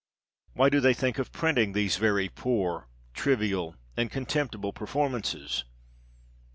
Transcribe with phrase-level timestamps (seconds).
[0.53, 5.63] Why do they think of printing these very poor, trivial, and contemptible performances